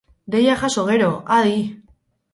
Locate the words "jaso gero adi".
0.61-1.57